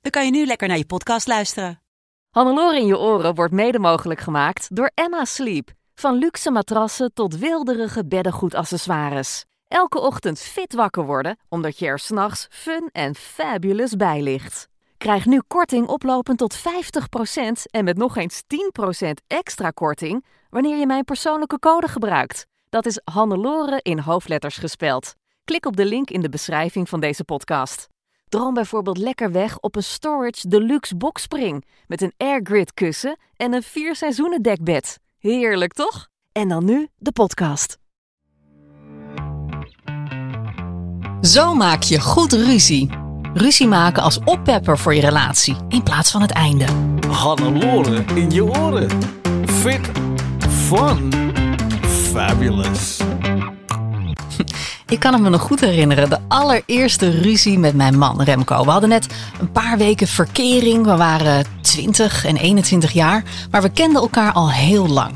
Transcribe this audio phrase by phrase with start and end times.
[0.00, 1.82] dan kan je nu lekker naar je podcast luisteren.
[2.30, 5.70] Hannelore in je oren wordt mede mogelijk gemaakt door Emma Sleep.
[5.94, 9.44] Van luxe matrassen tot wilderige beddengoedaccessoires.
[9.68, 14.68] Elke ochtend fit wakker worden, omdat je er s'nachts fun en fabulous bij ligt.
[14.96, 16.60] Krijg nu korting oplopend tot 50%
[17.70, 18.42] en met nog eens
[19.02, 22.46] 10% extra korting wanneer je mijn persoonlijke code gebruikt.
[22.68, 25.14] Dat is Hannelore in hoofdletters gespeld.
[25.44, 27.88] Klik op de link in de beschrijving van deze podcast.
[28.30, 33.62] Droom bijvoorbeeld lekker weg op een Storage Deluxe boxspring met een airgrid kussen en een
[33.62, 34.98] vier seizoenen dekbed.
[35.18, 36.08] Heerlijk toch?
[36.32, 37.78] En dan nu de podcast.
[41.20, 42.90] Zo maak je goed ruzie.
[43.34, 46.64] Ruzie maken als oppepper voor je relatie in plaats van het einde.
[47.08, 48.90] Hannelore in je oren.
[49.44, 49.90] Fit,
[50.48, 51.12] fun,
[51.86, 53.00] fabulous.
[54.90, 58.64] Ik kan het me nog goed herinneren, de allereerste ruzie met mijn man Remco.
[58.64, 59.06] We hadden net
[59.40, 60.84] een paar weken verkering.
[60.84, 65.12] We waren 20 en 21 jaar, maar we kenden elkaar al heel lang.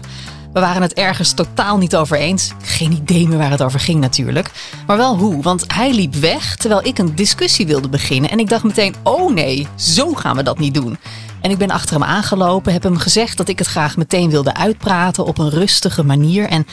[0.52, 2.52] We waren het ergens totaal niet over eens.
[2.62, 4.50] Geen idee meer waar het over ging natuurlijk.
[4.86, 8.30] Maar wel hoe, want hij liep weg terwijl ik een discussie wilde beginnen.
[8.30, 10.98] En ik dacht meteen, oh nee, zo gaan we dat niet doen.
[11.40, 14.54] En ik ben achter hem aangelopen, heb hem gezegd dat ik het graag meteen wilde
[14.54, 16.48] uitpraten op een rustige manier.
[16.48, 16.66] En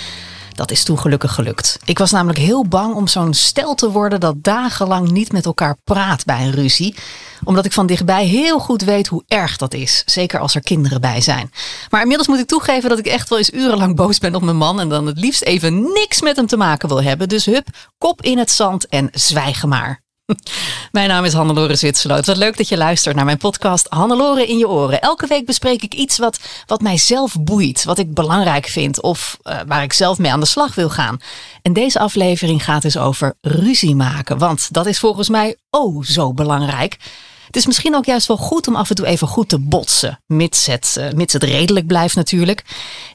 [0.61, 1.79] dat is toen gelukkig gelukt.
[1.85, 5.77] Ik was namelijk heel bang om zo'n stel te worden dat dagenlang niet met elkaar
[5.83, 6.95] praat bij een ruzie.
[7.43, 10.03] Omdat ik van dichtbij heel goed weet hoe erg dat is.
[10.05, 11.51] Zeker als er kinderen bij zijn.
[11.89, 14.57] Maar inmiddels moet ik toegeven dat ik echt wel eens urenlang boos ben op mijn
[14.57, 14.79] man.
[14.79, 17.29] En dan het liefst even niks met hem te maken wil hebben.
[17.29, 20.01] Dus hup, kop in het zand en zwijgen maar.
[20.91, 22.25] Mijn naam is Hannelore Zwitserloot.
[22.25, 25.01] Wat leuk dat je luistert naar mijn podcast Hannelore in je oren.
[25.01, 29.37] Elke week bespreek ik iets wat, wat mij zelf boeit, wat ik belangrijk vind of
[29.43, 31.19] uh, waar ik zelf mee aan de slag wil gaan.
[31.61, 36.33] En deze aflevering gaat dus over ruzie maken, want dat is volgens mij oh zo
[36.33, 36.97] belangrijk.
[37.51, 40.19] Het is misschien ook juist wel goed om af en toe even goed te botsen.
[40.27, 42.63] Mits het, uh, mits het redelijk blijft natuurlijk.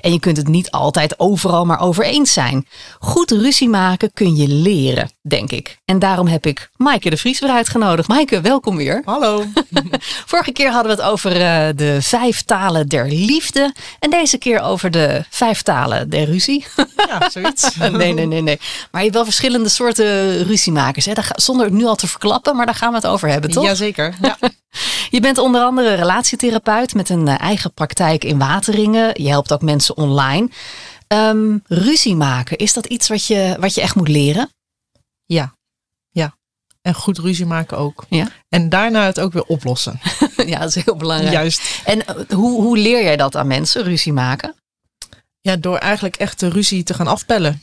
[0.00, 2.66] En je kunt het niet altijd overal maar over eens zijn.
[2.98, 5.78] Goed ruzie maken kun je leren, denk ik.
[5.84, 8.08] En daarom heb ik Maaike de Vries weer uitgenodigd.
[8.08, 9.02] Maaike, welkom weer.
[9.04, 9.44] Hallo.
[10.26, 13.74] Vorige keer hadden we het over uh, de vijf talen der liefde.
[13.98, 16.66] En deze keer over de vijf talen der ruzie.
[16.96, 17.76] Ja, zoiets.
[17.76, 18.58] nee, nee, nee, nee.
[18.90, 21.04] Maar je hebt wel verschillende soorten ruziemakers.
[21.04, 21.12] Hè?
[21.12, 23.64] Daar, zonder het nu al te verklappen, maar daar gaan we het over hebben, toch?
[23.64, 24.14] Jazeker.
[24.26, 24.38] Ja.
[25.10, 29.22] Je bent onder andere relatietherapeut met een eigen praktijk in Wateringen.
[29.22, 30.48] Je helpt ook mensen online.
[31.08, 34.50] Um, ruzie maken, is dat iets wat je, wat je echt moet leren?
[35.24, 35.54] Ja,
[36.10, 36.36] ja.
[36.82, 38.04] En goed ruzie maken ook.
[38.08, 38.28] Ja.
[38.48, 40.00] En daarna het ook weer oplossen.
[40.46, 41.32] ja, dat is heel belangrijk.
[41.32, 41.82] Juist.
[41.84, 42.04] En
[42.34, 44.54] hoe, hoe leer jij dat aan mensen, ruzie maken?
[45.40, 47.62] Ja, door eigenlijk echt de ruzie te gaan afpellen.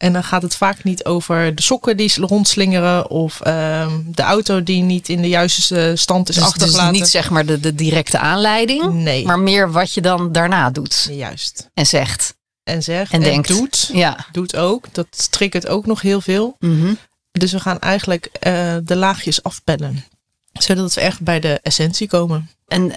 [0.00, 4.62] En dan gaat het vaak niet over de sokken die rondslingeren of uh, de auto
[4.62, 6.92] die niet in de juiste stand is dus, achtergelaten.
[6.92, 9.24] Dus niet zeg maar de, de directe aanleiding, nee.
[9.26, 11.08] maar meer wat je dan daarna doet.
[11.10, 11.70] Juist.
[11.74, 12.34] En zegt.
[12.62, 13.48] En zegt en, en denkt.
[13.48, 13.90] doet.
[13.92, 14.26] Ja.
[14.32, 14.84] Doet ook.
[14.92, 16.56] Dat triggert ook nog heel veel.
[16.58, 16.98] Mm -hmm.
[17.32, 20.04] Dus we gaan eigenlijk uh, de laagjes afpellen.
[20.52, 22.50] Zodat we echt bij de essentie komen.
[22.66, 22.94] En uh,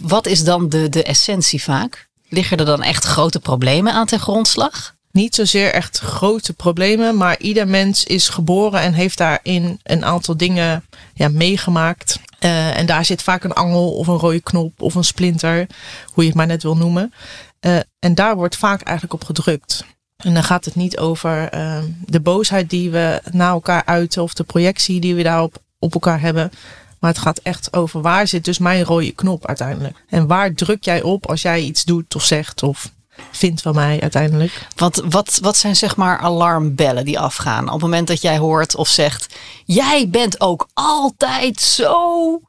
[0.00, 2.08] wat is dan de, de essentie vaak?
[2.28, 4.94] Liggen er dan echt grote problemen aan ten grondslag?
[5.12, 10.36] Niet zozeer echt grote problemen, maar ieder mens is geboren en heeft daarin een aantal
[10.36, 10.84] dingen
[11.14, 12.18] ja, meegemaakt.
[12.40, 15.66] Uh, en daar zit vaak een angel of een rode knop of een splinter,
[16.04, 17.12] hoe je het maar net wil noemen.
[17.60, 19.84] Uh, en daar wordt vaak eigenlijk op gedrukt.
[20.16, 24.34] En dan gaat het niet over uh, de boosheid die we naar elkaar uiten of
[24.34, 26.50] de projectie die we daarop op elkaar hebben.
[26.98, 30.04] Maar het gaat echt over waar zit dus mijn rode knop uiteindelijk.
[30.08, 32.90] En waar druk jij op als jij iets doet of zegt of
[33.30, 34.66] vindt van mij uiteindelijk.
[34.76, 38.76] Wat, wat, wat zijn zeg maar alarmbellen die afgaan op het moment dat jij hoort
[38.76, 42.40] of zegt: Jij bent ook altijd zo.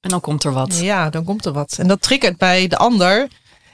[0.00, 0.78] En dan komt er wat.
[0.78, 1.76] Ja, dan komt er wat.
[1.78, 3.28] En dat triggert bij de ander.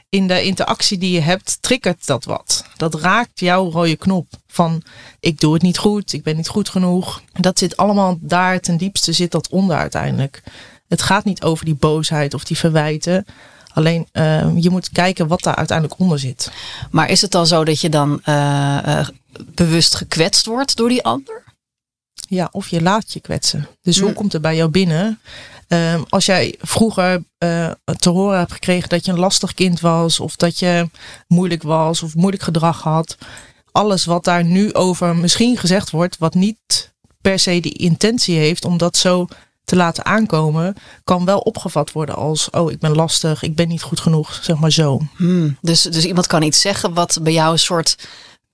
[0.09, 2.65] In de interactie die je hebt, triggert dat wat.
[2.77, 4.83] Dat raakt jouw rode knop van
[5.21, 7.23] ik doe het niet goed, ik ben niet goed genoeg.
[7.33, 10.43] Dat zit allemaal daar ten diepste zit dat onder uiteindelijk.
[10.89, 13.27] Het gaat niet over die boosheid of die verwijten.
[13.75, 16.53] Alleen uh, je moet kijken wat daar uiteindelijk onder zit.
[16.91, 19.09] Maar is het dan zo dat je dan uh, uh,
[19.55, 21.43] bewust gekwetst wordt door die ander?
[22.29, 23.69] Ja, of je laat je kwetsen.
[23.83, 25.21] Dus hoe komt het bij jou binnen?
[25.73, 30.21] Ehm, als jij vroeger eh, te horen hebt gekregen dat je een lastig kind was,
[30.21, 30.91] of dat je
[31.29, 33.17] moeilijk was, of moeilijk gedrag had,
[33.71, 38.65] alles wat daar nu over misschien gezegd wordt, wat niet per se die intentie heeft
[38.65, 39.27] om dat zo
[39.73, 40.75] te laten aankomen,
[41.05, 44.59] kan wel opgevat worden als: oh, ik ben lastig, ik ben niet goed genoeg, zeg
[44.59, 45.01] maar zo.
[45.17, 45.57] Hmm.
[45.61, 48.09] Dus, dus iemand kan iets zeggen wat bij jou een soort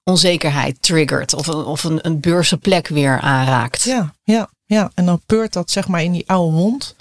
[0.04, 3.82] onzekerheid triggert of, een, of een, een beurse plek weer aanraakt.
[3.82, 4.90] Ja, ja, ja.
[4.94, 6.96] En dan peurt dat zeg maar in die oude wond.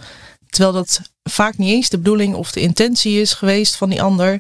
[0.49, 4.39] Terwijl dat vaak niet eens de bedoeling of de intentie is geweest van die ander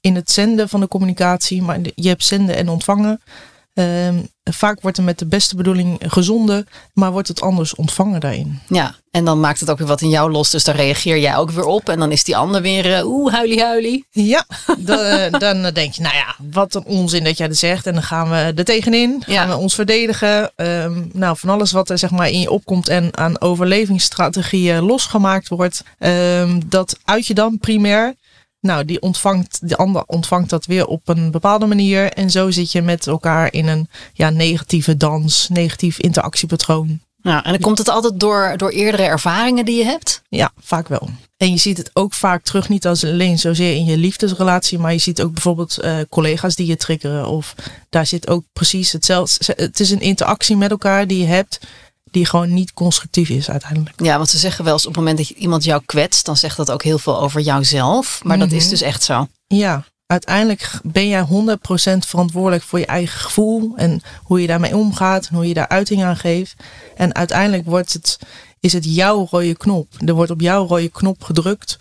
[0.00, 1.62] in het zenden van de communicatie.
[1.62, 3.20] Maar je hebt zenden en ontvangen.
[3.74, 4.18] Ehm,
[4.52, 8.60] vaak wordt er met de beste bedoeling gezonden, maar wordt het anders ontvangen daarin.
[8.68, 10.50] Ja, en dan maakt het ook weer wat in jou los.
[10.50, 11.88] Dus dan reageer jij ook weer op.
[11.88, 14.06] En dan is die ander weer, uh, oeh, huilie huilie.
[14.10, 14.44] Ja,
[14.78, 17.86] dan, eh, dan denk je, nou ja, wat een onzin dat jij dat zegt.
[17.86, 20.52] En dan gaan we er tegenin, gaan we ons verdedigen.
[20.56, 25.48] Ehm, nou, van alles wat er zeg maar in je opkomt en aan overlevingsstrategieën losgemaakt
[25.48, 25.82] wordt.
[25.98, 28.14] Um, dat uit je dan primair.
[28.60, 32.12] Nou, die ontvangt, de ander ontvangt dat weer op een bepaalde manier.
[32.12, 37.00] En zo zit je met elkaar in een ja, negatieve dans, negatief interactiepatroon.
[37.22, 40.22] Ja, en dan komt het altijd door, door eerdere ervaringen die je hebt?
[40.28, 41.08] Ja, vaak wel.
[41.36, 44.92] En je ziet het ook vaak terug, niet als alleen zozeer in je liefdesrelatie, maar
[44.92, 47.26] je ziet ook bijvoorbeeld uh, collega's die je triggeren.
[47.26, 47.54] Of
[47.88, 49.54] daar zit ook precies hetzelfde.
[49.56, 51.60] Het is een interactie met elkaar die je hebt,
[52.10, 54.02] die gewoon niet constructief is uiteindelijk.
[54.04, 56.36] Ja, want ze zeggen wel eens op het moment dat je iemand jou kwetst, dan
[56.36, 58.20] zegt dat ook heel veel over jouzelf.
[58.24, 59.28] Maar dat is dus echt zo.
[59.46, 61.26] Ja, uiteindelijk ben jij 100%
[62.06, 66.04] verantwoordelijk voor je eigen gevoel en hoe je daarmee omgaat en hoe je daar uiting
[66.04, 66.54] aan geeft.
[66.96, 68.18] En uiteindelijk wordt het,
[68.60, 69.88] is het jouw rode knop.
[70.04, 71.78] Er wordt op jouw rode knop gedrukt.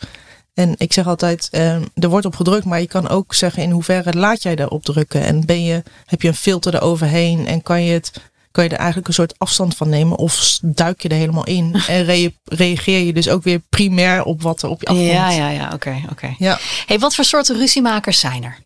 [0.54, 3.72] En ik zeg altijd, eh, er wordt op gedrukt, maar je kan ook zeggen in
[3.72, 5.22] hoeverre laat jij daarop drukken.
[5.22, 8.12] En ben je, heb je een filter eroverheen en kan je het
[8.52, 11.82] kan je er eigenlijk een soort afstand van nemen of duik je er helemaal in
[11.88, 15.10] en reageer je dus ook weer primair op wat er op je afkomt.
[15.10, 16.36] Ja, ja, ja, oké, oké.
[16.38, 16.60] Ja.
[16.86, 18.58] Hey, wat voor soorten ruziemakers zijn er?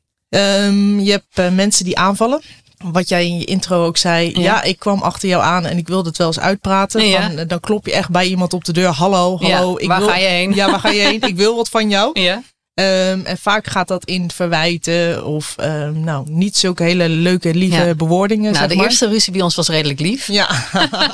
[0.66, 2.42] Um, je hebt uh, mensen die aanvallen.
[2.78, 4.40] Wat jij in je intro ook zei.
[4.40, 4.64] Ja.
[4.64, 7.08] ik kwam achter jou aan en ik wilde het wel eens uitpraten.
[7.08, 7.32] Ja.
[7.32, 8.90] Van, dan klop je echt bij iemand op de deur.
[8.90, 9.78] Hallo, hallo.
[9.78, 10.54] ik waar wil, ga je heen?
[10.54, 11.22] Ja, waar ga je heen?
[11.32, 12.20] ik wil wat van jou.
[12.20, 12.44] Ja.
[12.76, 17.86] Um, en vaak gaat dat in verwijten of um, nou, niet zulke hele leuke, lieve
[17.86, 17.96] ja.
[17.96, 18.44] bewoordingen.
[18.44, 18.86] Nou, zeg de maar.
[18.86, 20.28] eerste ruzie bij ons was redelijk lief.
[20.28, 20.50] Ja.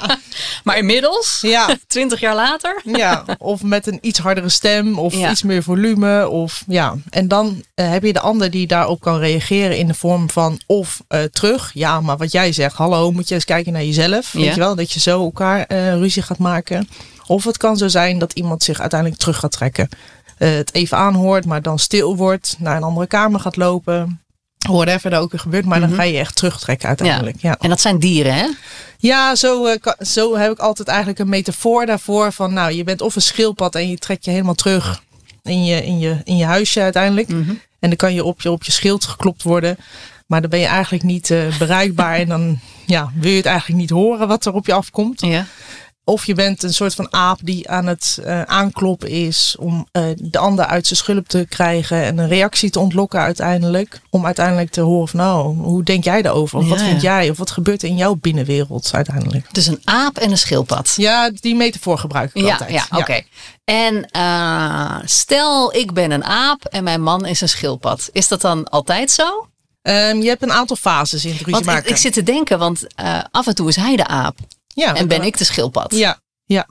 [0.64, 1.78] maar inmiddels, ja.
[1.88, 2.82] twintig jaar later.
[2.84, 5.32] ja, of met een iets hardere stem of ja.
[5.32, 6.30] iets meer volume.
[6.30, 6.96] Of, ja.
[7.10, 10.62] En dan uh, heb je de ander die daarop kan reageren in de vorm van
[10.66, 11.72] of uh, terug.
[11.74, 14.32] Ja, maar wat jij zegt, hallo, moet je eens kijken naar jezelf.
[14.32, 16.90] Weet je wel, dat je zo elkaar uh, ruzie gaat maken.
[17.28, 19.90] Of het kan zo zijn dat iemand zich uiteindelijk terug gaat trekken
[20.39, 24.21] uh, het even aanhoort, maar dan stil wordt, naar een andere kamer gaat lopen.
[24.57, 25.95] Whatever er ook weer gebeurt, maar mm -hmm.
[25.95, 27.41] dan ga je echt terugtrekken uiteindelijk.
[27.41, 27.50] Ja.
[27.50, 27.57] ja.
[27.59, 28.47] En dat zijn dieren, hè?
[28.97, 32.31] Ja, zo, uh, zo heb ik altijd eigenlijk een metafoor daarvoor.
[32.31, 35.03] Van nou, je bent of een schildpad en je trekt je helemaal terug
[35.44, 37.27] in je, in je, in je huisje uiteindelijk.
[37.27, 37.59] Mm -hmm.
[37.80, 39.77] En dan kan je op, je op je schild geklopt worden.
[40.25, 42.15] Maar dan ben je eigenlijk niet uh, bereikbaar.
[42.15, 45.21] en dan ja, wil je het eigenlijk niet horen wat er op je afkomt.
[45.21, 45.45] Ja.
[46.10, 50.04] Of je bent een soort van aap die aan het uh, aankloppen is om uh,
[50.16, 54.02] de ander uit zijn schulp te krijgen en een reactie te ontlokken uiteindelijk.
[54.10, 56.58] Om uiteindelijk te horen van nou, hoe denk jij daarover?
[56.58, 57.30] Of ja, wat vind jij?
[57.30, 59.54] Of wat gebeurt er in jouw binnenwereld uiteindelijk?
[59.54, 60.94] Dus een aap en een schildpad.
[60.98, 62.72] Ja, die metafoor gebruik ik ja, altijd.
[62.72, 63.00] Ja, oké.
[63.00, 63.28] Okay.
[63.64, 68.10] En uh, stel ik ben een aap en mijn man is een schildpad.
[68.12, 69.48] Is dat dan altijd zo?
[69.82, 71.84] Um, je hebt een aantal fases in het ruzie maken.
[71.84, 72.86] Ik, ik zit te denken, want
[73.32, 74.38] af en toe is hij de aap.
[74.76, 75.96] Ja, en ben ik de schildpad.
[75.96, 76.68] Ja, ja.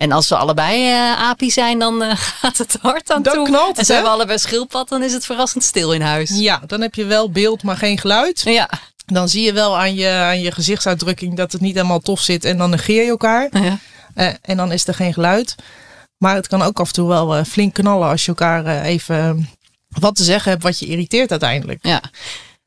[0.00, 3.44] En als we allebei uh, apie zijn, dan uh, gaat het hard aan dan toe.
[3.44, 6.30] Knalt het, en zijn we allebei schildpad, dan is het verrassend stil in huis.
[6.38, 8.40] Ja, dan heb je wel beeld, maar geen geluid.
[8.40, 8.70] Ja.
[9.06, 12.44] Dan zie je wel aan je, aan je gezichtsuitdrukking dat het niet helemaal tof zit.
[12.44, 13.48] En dan negeer je elkaar.
[13.50, 13.78] Ja.
[14.14, 15.54] Uh, en dan is er geen geluid.
[16.16, 19.48] Maar het kan ook af en toe wel flink knallen als je elkaar even
[19.88, 21.78] wat te zeggen hebt wat je irriteert uiteindelijk.
[21.82, 22.02] Ja.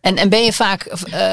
[0.01, 0.87] En, en ben je vaak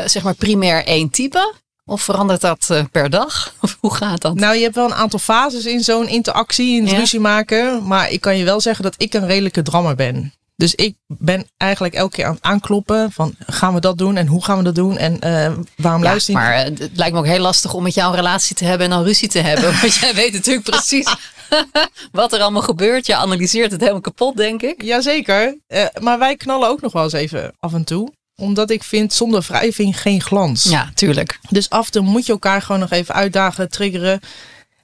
[0.04, 1.54] zeg maar primair één type?
[1.90, 3.52] Of verandert dat uh, per dag?
[3.60, 4.34] Of hoe gaat dat?
[4.34, 6.98] Nou, je hebt wel een aantal fases in zo'n interactie, in het Ja.
[6.98, 7.86] ruzie maken.
[7.86, 10.34] Maar ik kan je wel zeggen dat ik een redelijke drammer ben.
[10.56, 14.26] Dus ik ben eigenlijk elke keer aan het aankloppen van gaan we dat doen en
[14.26, 17.12] hoe gaan we dat doen en uh, waarom Ja, luister je maar eh, het lijkt
[17.12, 19.38] me ook heel lastig om met jou een relatie te hebben en dan ruzie te
[19.38, 19.64] hebben.
[19.80, 21.14] Want jij weet natuurlijk precies
[22.12, 23.06] wat er allemaal gebeurt.
[23.06, 24.82] Je analyseert het helemaal kapot, denk ik.
[24.82, 28.12] Jazeker, uh, maar wij knallen ook nog wel eens even af en toe.
[28.40, 30.62] Omdat ik vind zonder wrijving geen glans.
[30.64, 31.38] Ja, tuurlijk.
[31.50, 34.20] Dus af en toe moet je elkaar gewoon nog even uitdagen, triggeren.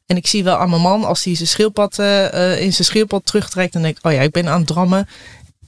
[0.06, 3.26] En ik zie wel aan mijn man, als hij zijn schildpad uh, in zijn schildpad
[3.26, 5.08] terugtrekt, dan denk ik, oh ja, ik ben aan het drammen.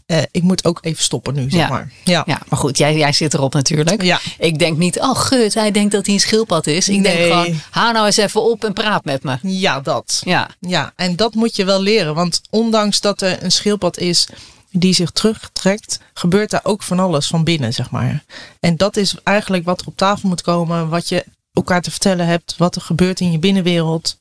[0.07, 1.69] eh, ik moet ook even stoppen nu, zeg Ja.
[1.69, 1.93] maar.
[2.05, 2.23] Ja.
[2.27, 4.03] Ja, maar goed, jij, jij zit erop natuurlijk.
[4.03, 4.21] Ja.
[4.39, 6.89] Ik denk niet, oh gut, hij denkt dat hij een schildpad is.
[6.89, 7.31] Ik denk Nee.
[7.31, 9.37] gewoon, hou nou eens even op en praat met me.
[9.43, 10.23] ja, dat.
[10.25, 12.15] Ja, Ja, en dat moet je wel leren.
[12.15, 14.27] Want ondanks dat er een schildpad is
[14.71, 18.25] die zich terugtrekt, gebeurt daar ook van alles van binnen, zeg maar.
[18.61, 22.27] En dat is eigenlijk wat er op tafel moet komen, wat je elkaar te vertellen
[22.27, 24.19] hebt, wat er gebeurt in je binnenwereld.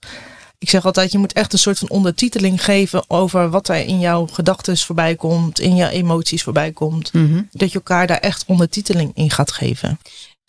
[0.59, 3.99] Ik zeg altijd, je moet echt een soort van ondertiteling geven over wat er in
[3.99, 7.13] jouw gedachten voorbij komt, in jouw emoties voorbij komt.
[7.13, 7.41] Mhm.
[7.51, 9.99] Dat je elkaar daar echt ondertiteling in gaat geven.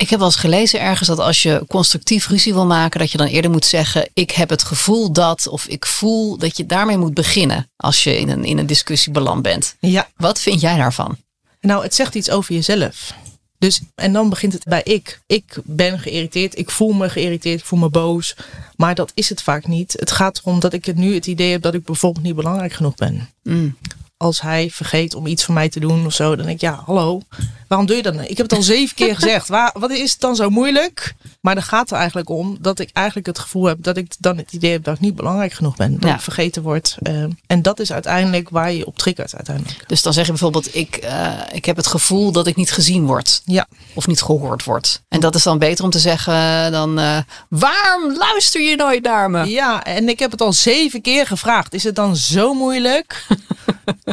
[0.01, 3.19] Ik heb wel eens gelezen ergens dat als je constructief ruzie wil maken, dat je
[3.19, 6.99] dan eerder moet zeggen: Ik heb het gevoel dat, of ik voel dat je daarmee
[6.99, 9.77] moet beginnen als je in een, in een discussie beland bent.
[9.81, 11.17] Ja, Wat vind jij daarvan?
[11.61, 13.13] Nou, het zegt iets over jezelf.
[13.59, 15.21] Dus, en dan begint het bij ik.
[15.27, 18.37] Ik ben geïrriteerd, ik voel me geïrriteerd, ik voel me boos.
[18.77, 19.93] Maar dat is het vaak niet.
[19.99, 22.73] Het gaat erom dat ik het nu het idee heb dat ik bijvoorbeeld niet belangrijk
[22.73, 23.31] genoeg ben.
[23.43, 23.77] Mm.
[24.19, 26.83] Als hij vergeet om iets voor mij te doen of zo, dan denk ik, ja,
[26.87, 27.21] hallo,
[27.69, 28.15] waarom doe je dat?
[28.15, 28.27] nou?
[28.27, 29.49] Ik heb het al zeven keer gezegd.
[29.49, 31.15] Waar, wat is het dan zo moeilijk?
[31.41, 34.37] Maar dan gaat er eigenlijk om dat ik eigenlijk het gevoel heb dat ik dan
[34.37, 35.93] het idee heb dat ik niet belangrijk genoeg ben.
[35.93, 36.15] Dat Ja.
[36.15, 36.97] ik vergeten word.
[37.03, 39.85] Eh, en dat is uiteindelijk waar je op triggert uiteindelijk.
[39.89, 43.07] Dus dan zeg je bijvoorbeeld: ik, eh, ik heb het gevoel dat ik niet gezien
[43.07, 43.43] word.
[43.45, 43.67] Ja.
[43.95, 45.03] Of niet gehoord word.
[45.09, 49.31] En dat is dan beter om te zeggen dan: eh, Waarom luister je nooit naar
[49.31, 49.45] me?
[49.45, 51.75] Ja, en ik heb het al zeven keer gevraagd.
[51.75, 53.27] Is het dan zo moeilijk?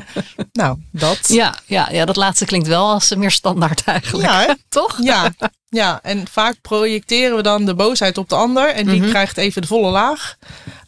[0.52, 1.20] nou, dat.
[1.28, 4.30] Ja, ja, ja, dat laatste klinkt wel als meer standaard eigenlijk.
[4.30, 4.56] Ja?
[4.70, 4.98] Toch?
[5.02, 5.32] Ja,
[5.70, 8.74] ja, en vaak projecteren we dan de boosheid op de ander.
[8.74, 10.38] En die krijgt even de volle laag.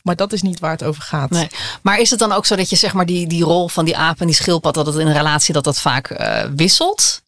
[0.04, 1.30] Maar dat is niet waar het over gaat.
[1.30, 1.48] Nee.
[1.82, 3.98] Maar is het dan ook zo dat je zeg maar die, die rol van die
[3.98, 7.22] aap en die schildpad, dat het in een relatie dat dat vaak eh, wisselt?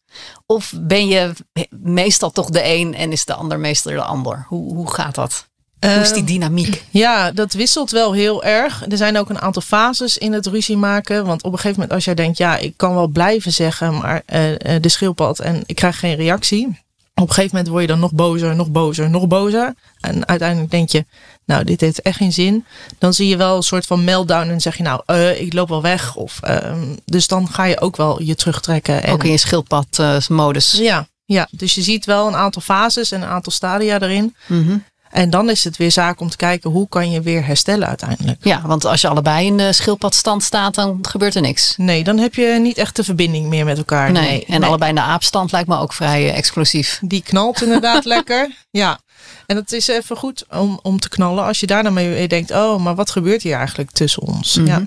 [0.46, 1.32] Of ben je
[1.70, 4.44] meestal toch de een en is de ander meestal de ander?
[4.48, 5.48] Hoe, hoe gaat dat?
[5.80, 6.84] Hoe is die Ehm, dynamiek?
[6.90, 8.84] Ja, dat wisselt wel heel erg.
[8.88, 11.26] Er zijn ook een aantal fases in het ruzie maken.
[11.26, 14.22] Want op een gegeven moment als jij denkt, ja, ik kan wel blijven zeggen, maar
[14.26, 16.66] eh, eh, de schildpad en ik krijg geen reactie.
[17.14, 19.74] Op een gegeven moment word je dan nog bozer, nog bozer, nog bozer.
[20.00, 21.04] En uiteindelijk denk je,
[21.44, 22.64] nou, dit heeft echt geen zin.
[22.98, 25.68] Dan zie je wel een soort van meltdown en zeg je, nou, eh, ik loop
[25.68, 26.16] wel weg.
[26.16, 29.02] Of, ehm, dus dan ga je ook wel je terugtrekken.
[29.02, 30.72] En, Ook in je schildpad-modus.
[30.72, 34.34] ja, ja, dus je ziet wel een aantal fases en een aantal stadia erin.
[34.46, 34.76] Mhm.
[35.10, 38.44] En dan is het weer zaak om te kijken hoe kan je weer herstellen uiteindelijk.
[38.44, 41.74] Ja, want als je allebei in de schildpadstand staat, dan gebeurt er niks.
[41.76, 44.12] Nee, dan heb je niet echt de verbinding meer met elkaar.
[44.12, 46.98] Nee, en allebei in de aapstand lijkt me ook vrij eh, explosief.
[47.02, 48.54] Die knalt inderdaad lekker.
[48.70, 49.00] Ja.
[49.46, 52.80] En het is even goed om, om te knallen als je daarna mee denkt: oh,
[52.80, 54.56] maar wat gebeurt hier eigenlijk tussen ons?
[54.56, 54.66] Mhm.
[54.66, 54.84] Ja.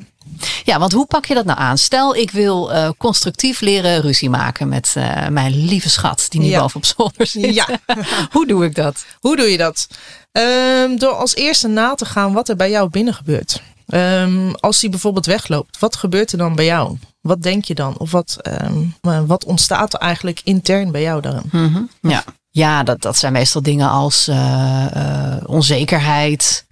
[0.64, 1.78] Ja, want hoe pak je dat nou aan?
[1.78, 6.48] Stel, ik wil eh, constructief leren ruzie maken met eh, mijn lieve schat die nu
[6.48, 6.60] Ja.
[6.60, 7.54] boven op zolder zit.
[7.56, 7.68] ja.
[8.32, 9.06] hoe doe ik dat?
[9.20, 9.88] Hoe doe je dat?
[10.32, 13.62] Ehm, door als eerste na te gaan wat er bij jou binnen gebeurt.
[13.88, 16.98] Ehm, als hij bijvoorbeeld wegloopt, wat gebeurt er dan bij jou?
[17.22, 17.98] Wat denk je dan?
[17.98, 21.42] Of wat, ehm, maar wat ontstaat er eigenlijk intern bij jou dan?
[21.52, 21.82] Mhm.
[22.02, 26.66] Ja, ja dat, dat zijn meestal dingen als eh, eh, onzekerheid,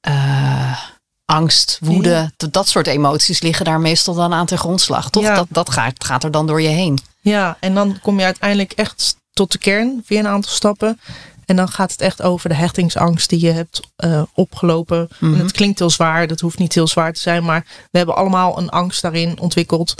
[0.00, 0.78] eh,
[1.30, 2.32] angst, woede.
[2.36, 5.10] Dat, dat soort emoties liggen daar meestal dan aan ten grondslag.
[5.10, 5.22] Toch?
[5.22, 5.34] Ja.
[5.34, 6.98] Dat, dat gaat, gaat er dan door je heen.
[7.20, 11.00] Ja, en dan kom je uiteindelijk echt tot de kern via een aantal stappen.
[11.44, 15.08] En dan gaat het echt over de hechtingsangst die je hebt eh, opgelopen.
[15.18, 15.34] Mhm.
[15.34, 18.16] En het klinkt heel zwaar, dat hoeft niet heel zwaar te zijn, maar we hebben
[18.16, 19.94] allemaal een angst daarin ontwikkeld.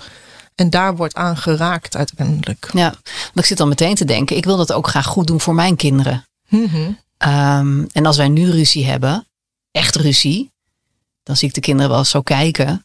[0.54, 2.70] En daar wordt aan geraakt uiteindelijk.
[2.72, 5.40] Ja, want ik zit dan meteen te denken, ik wil dat ook graag goed doen
[5.40, 6.24] voor mijn kinderen.
[6.48, 6.90] Mhm.
[7.16, 9.26] Ehm, en als wij nu ruzie hebben,
[9.70, 10.50] echt ruzie,
[11.22, 12.84] dan zie ik de kinderen wel eens zo kijken.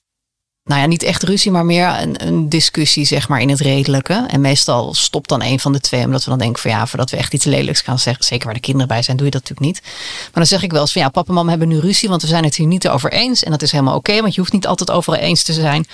[0.63, 4.25] Nou ja, niet echt ruzie, maar meer een, een discussie, zeg maar, in het redelijke.
[4.27, 7.10] En meestal stopt dan een van de twee, omdat we dan denken van ja, voordat
[7.10, 9.42] we echt iets lelijks gaan zeggen, zeker waar de kinderen bij zijn, doe je dat
[9.42, 9.82] natuurlijk niet.
[10.22, 12.22] Maar dan zeg ik wel eens van ja, papa en mama hebben nu ruzie, want
[12.22, 13.44] we zijn het hier niet over eens.
[13.44, 15.86] En dat is helemaal oké, want je hoeft niet altijd overal eens te zijn.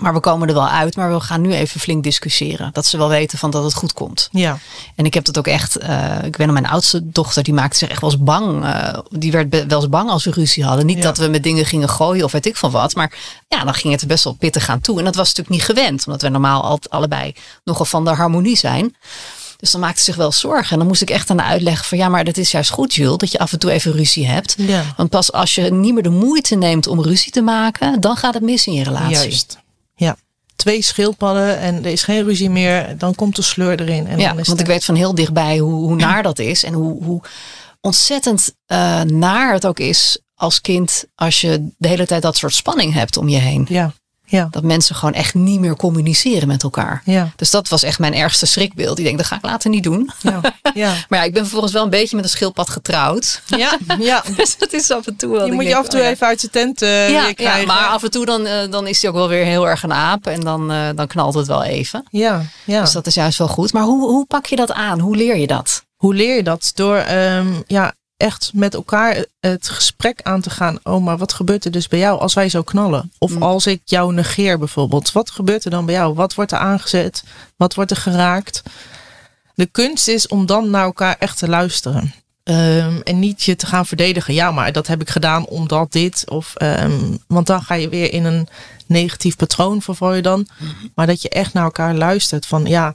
[0.00, 2.70] Maar we komen er wel uit, maar we gaan nu even flink discussiëren.
[2.72, 4.28] Dat ze wel weten van dat het goed komt.
[4.32, 4.58] Ja,
[4.96, 5.76] En ik heb dat ook echt.
[5.76, 8.64] eh, ik weet nog, mijn oudste dochter, die maakte zich echt wel eens bang.
[8.64, 10.86] eh, die werd wel eens bang als we ruzie hadden.
[10.86, 11.02] Niet Ja.
[11.02, 12.94] dat we met dingen gingen gooien of weet ik van wat.
[12.94, 13.12] Maar
[13.48, 14.98] ja, dan ging het er best wel pittig aan toe.
[14.98, 17.34] En dat was natuurlijk niet gewend, omdat we normaal altijd allebei
[17.64, 18.96] nogal van de harmonie zijn.
[19.58, 20.70] Dus dan maakte ze zich wel zorgen.
[20.72, 22.94] En dan moest ik echt aan de uitleggen van ja, maar dat is juist goed,
[22.94, 24.54] Jules, dat je af en toe even ruzie hebt.
[24.58, 24.82] ja.
[24.96, 28.34] Want pas als je niet meer de moeite neemt om ruzie te maken, dan gaat
[28.34, 29.16] het mis in je relatie.
[29.16, 29.58] juist.
[30.62, 32.98] Twee schildpadden en er is geen ruzie meer.
[32.98, 34.06] Dan komt de sleur erin.
[34.06, 36.64] En Ja, dan is want ik weet van heel dichtbij hoe, hoe naar dat is.
[36.64, 37.20] En hoe, hoe
[37.80, 41.04] ontzettend eh, naar het ook is als kind.
[41.14, 43.66] Als je de hele tijd dat soort spanning hebt om je heen.
[43.68, 43.92] Ja,
[44.32, 44.48] Ja.
[44.50, 47.02] Dat mensen gewoon echt niet meer communiceren met elkaar.
[47.04, 47.30] Ja.
[47.36, 48.98] Dus dat was echt mijn ergste schrikbeeld.
[48.98, 50.10] Ik denk, dat ga ik later niet doen.
[50.20, 50.40] Ja.
[50.74, 50.94] Ja.
[51.08, 53.42] Maar ja, ik ben vervolgens wel een beetje met een schildpad getrouwd.
[53.46, 53.78] Ja.
[53.98, 54.22] ja.
[54.36, 55.46] Dus dat is af en toe wel.
[55.46, 57.66] Je moet je af en toe oh even uit zijn tent eh, ja, krijgen.
[57.66, 59.92] maar af en toe dan, eh, dan is hij ook wel weer heel erg een
[59.92, 60.26] aap.
[60.26, 62.04] En dan, eh, dan knalt het wel even.
[62.10, 62.80] ja, ja.
[62.80, 63.72] Dus dat is juist wel goed.
[63.72, 64.98] Maar hoe, hoe pak je dat aan?
[64.98, 65.84] Hoe leer je dat?
[65.96, 66.72] Hoe leer je dat?
[66.74, 70.78] Door ehm, ja, echt met elkaar het gesprek aan te gaan.
[70.82, 73.12] Oh, maar wat gebeurt er dus bij jou als wij zo knallen?
[73.18, 73.42] Of Mm.
[73.42, 75.12] als ik jou negeer bijvoorbeeld.
[75.12, 76.14] Wat gebeurt er dan bij jou?
[76.14, 77.22] Wat wordt er aangezet?
[77.56, 78.62] Wat wordt er geraakt?
[79.54, 82.14] De kunst is om dan naar elkaar echt te luisteren.
[82.42, 84.34] Ehm, en niet je te gaan verdedigen.
[84.34, 86.30] Ja, maar dat heb ik gedaan omdat dit.
[86.30, 88.48] Of, ehm, want dan ga je weer in een
[88.86, 90.46] negatief patroon verval je dan.
[90.94, 92.46] Maar dat je echt naar elkaar luistert.
[92.46, 92.94] Van ja,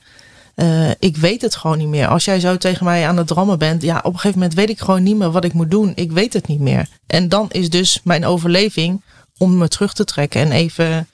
[0.58, 2.08] eh, ik weet het gewoon niet meer.
[2.08, 4.70] Als jij zo tegen mij aan het drammen bent, ja, op een gegeven moment weet
[4.70, 5.92] ik gewoon niet meer wat ik moet doen.
[5.96, 6.88] Ik weet het niet meer.
[7.08, 9.02] En dan is dus mijn overleving
[9.38, 11.08] om me terug te trekken en even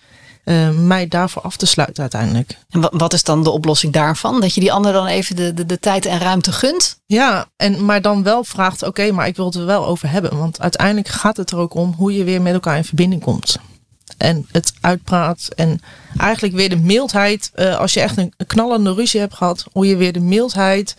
[0.44, 2.58] eh, mij daarvoor af te sluiten uiteindelijk.
[2.70, 4.42] En wa- wat is dan de oplossing daarvan?
[4.42, 6.98] Dat je die ander dan even de, de, de tijd en ruimte gunt?
[7.06, 10.38] Ja, en maar dan wel vraagt, oké, maar ik wil het er wel over hebben.
[10.38, 13.58] Want uiteindelijk gaat het er ook om hoe je weer met elkaar in verbinding komt.
[14.18, 15.80] En het uitpraat en
[16.18, 17.52] eigenlijk weer de mildheid.
[17.54, 20.96] eh, als je echt een knallende ruzie hebt gehad, hoe je weer de mildheid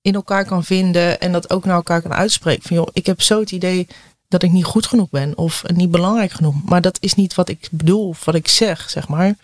[0.00, 1.20] in elkaar kan vinden.
[1.20, 2.62] En dat ook naar elkaar kan uitspreken.
[2.62, 3.86] Van joh, ik heb zo het idee
[4.28, 6.54] dat ik niet goed genoeg ben of niet belangrijk genoeg.
[6.64, 9.34] Maar dat is niet wat ik bedoel of wat ik zeg, zeg maar.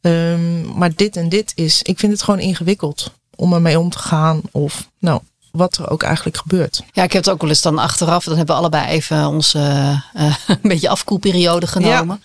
[0.00, 3.98] Ehm, maar dit en dit is, ik vind het gewoon ingewikkeld om ermee om te
[3.98, 4.40] gaan.
[4.50, 6.82] Of nou, wat er ook eigenlijk gebeurt.
[6.92, 8.24] Ja, ik heb het ook wel eens dan achteraf.
[8.24, 9.58] Dan hebben we allebei even onze
[10.14, 12.22] eh, een beetje afkoelperiode genomen.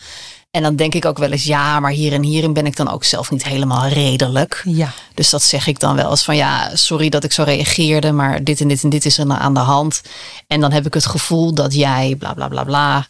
[0.51, 2.89] En dan denk ik ook wel eens, ja, maar hier en hierin ben ik dan
[2.89, 4.61] ook zelf niet helemaal redelijk.
[4.65, 4.93] Ja.
[5.13, 8.43] Dus dat zeg ik dan wel eens van ja, sorry dat ik zo reageerde, maar
[8.43, 10.01] dit en dit en dit is er nou aan de hand.
[10.47, 13.07] En dan heb ik het gevoel dat jij bla bla bla bla.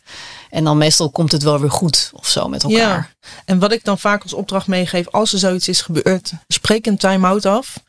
[0.49, 3.11] En dan meestal komt het wel weer goed of zo met elkaar.
[3.21, 3.29] Ja.
[3.45, 6.97] En wat ik dan vaak als opdracht meegeef, als er zoiets is gebeurd, spreek een
[6.97, 7.79] time-out af.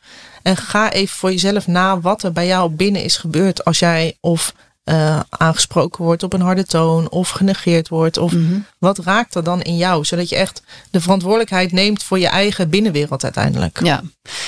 [0.44, 3.64] En ga even voor jezelf na wat er bij jou binnen is gebeurd.
[3.64, 8.18] Als jij of eh, aangesproken wordt op een harde toon, of genegeerd wordt.
[8.18, 8.32] Of
[8.78, 10.04] wat raakt er dan in jou?
[10.04, 13.80] Zodat je echt de verantwoordelijkheid neemt voor je eigen binnenwereld uiteindelijk.
[13.82, 14.02] Ja.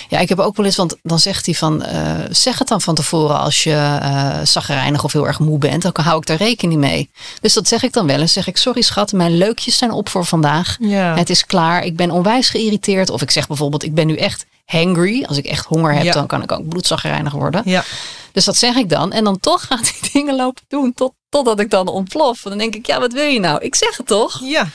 [0.08, 2.80] ja, ik heb ook wel eens, want dan zegt hij van, eh, zeg het dan
[2.80, 6.36] van tevoren als je eh zagrijnig of heel erg moe bent, dan hou ik daar
[6.36, 7.10] rekening mee.
[7.40, 10.08] Dus dat zeg ik dan wel en zeg ik, sorry schat, mijn leukjes zijn op
[10.08, 10.76] voor vandaag.
[10.80, 11.16] Ja.
[11.16, 13.10] Het is klaar, ik ben onwijs geïrriteerd.
[13.10, 15.24] Of ik zeg bijvoorbeeld, ik ben nu echt hangry.
[15.24, 16.12] Als ik echt honger heb, Ja.
[16.12, 17.62] dan kan ik ook bloedzagrijnig worden.
[17.64, 17.84] Ja.
[18.32, 19.12] Dus dat zeg ik dan.
[19.12, 22.44] En dan toch gaat hij dingen lopen doen tot, totdat ik dan ontplof.
[22.44, 23.60] En dan denk ik, ja, wat wil je nou?
[23.60, 24.40] Ik zeg het toch?
[24.44, 24.68] ja.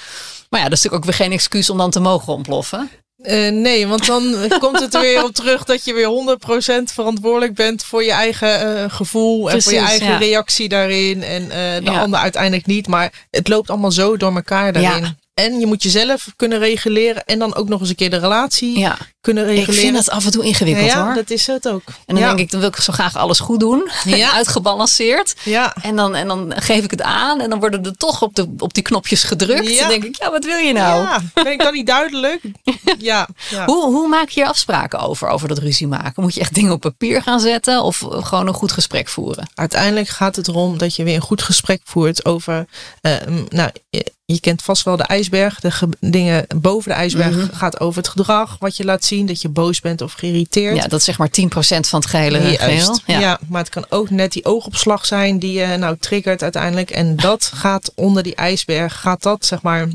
[0.49, 2.89] Maar ja, dat is natuurlijk ook weer geen excuus om dan te mogen ontploffen.
[3.21, 6.38] Eh, nee, want dan komt het er weer op terug dat je weer
[6.80, 10.17] 100% verantwoordelijk bent voor je eigen eh, gevoel en voor je eigen ja.
[10.17, 11.23] reactie daarin.
[11.23, 12.01] En eh, de Ja.
[12.01, 12.88] ander uiteindelijk niet.
[12.88, 15.04] Maar het loopt allemaal zo door elkaar daarin.
[15.04, 15.15] Ja.
[15.34, 18.88] En je moet jezelf kunnen reguleren en dan ook nog eens een keer de relatie
[19.21, 19.81] Kunnen ik reguleren.
[19.81, 21.13] vind dat af en toe ingewikkeld ja, hoor.
[21.13, 21.81] dat is het ook.
[21.88, 22.27] En dan ja.
[22.27, 23.89] denk ik, dan wil ik zo graag alles goed doen.
[24.05, 24.31] Ja.
[24.34, 25.36] Uitgebalanceerd.
[25.43, 25.75] Ja.
[25.81, 27.41] En dan, en dan geef ik het aan.
[27.41, 29.69] En dan worden er toch op, de, op die knopjes gedrukt.
[29.69, 29.79] Ja.
[29.79, 31.03] Dan denk ik, ja, wat wil je nou?
[31.03, 32.41] Ja, ben ik dan niet duidelijk?
[32.99, 33.27] Ja.
[33.65, 36.23] Hoe, hoe maak je hier afspraken over, over dat ruzie maken?
[36.23, 37.84] Moet je echt dingen op papier gaan zetten?
[37.84, 39.49] Of gewoon een goed gesprek voeren?
[39.55, 42.65] Uiteindelijk gaat het erom dat je weer een goed gesprek voert over.
[43.01, 43.13] eh,
[43.49, 45.60] nou, je, je kent vast wel de ijsberg.
[45.60, 47.53] De ge- dingen boven de ijsberg Mhm.
[47.55, 48.55] gaat over het gedrag.
[48.60, 49.11] Wat je laat zien.
[49.19, 50.76] Dat je boos bent of geïrriteerd.
[50.76, 51.32] Ja, dat is zeg maar 10%
[51.80, 53.02] van het gehele Juist.
[53.04, 53.21] geheel.
[53.21, 53.39] Ja.
[53.47, 56.89] maar het kan ook net die oogopslag zijn die je nou triggert uiteindelijk.
[56.89, 59.00] En dat gaat onder die ijsberg.
[59.00, 59.88] Gaat dat zeg maar.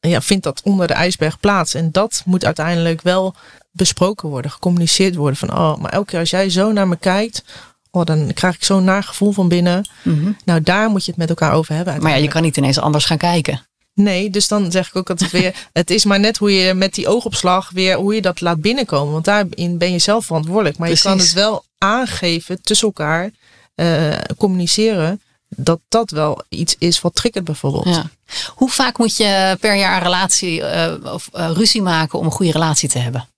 [0.00, 1.74] Ja, vindt dat onder de ijsberg plaats.
[1.74, 3.34] En dat moet uiteindelijk wel
[3.70, 5.36] besproken worden, gecommuniceerd worden.
[5.36, 7.44] Van oh, maar elke keer als jij zo naar me kijkt.
[7.90, 9.88] Oh, dan krijg ik zo'n naar gevoel van binnen.
[10.02, 10.32] Mhm.
[10.44, 12.02] Nou, daar moet je het met elkaar over hebben.
[12.02, 13.67] Maar ja, je kan niet ineens anders gaan kijken.
[13.98, 15.54] Nee, dus dan zeg ik ook altijd weer.
[15.72, 19.12] Het is maar net hoe je met die oogopslag weer hoe je dat laat binnenkomen.
[19.12, 20.78] Want daarin ben je zelf verantwoordelijk.
[20.78, 23.30] Maar je kan het wel aangeven tussen elkaar,
[23.74, 25.20] eh, communiceren.
[25.48, 27.86] Dat dat wel iets is wat triggert bijvoorbeeld.
[27.86, 28.10] Ja.
[28.54, 32.30] Hoe vaak moet je per jaar een relatie eh, of eh, ruzie maken om een
[32.30, 33.28] goede relatie te hebben?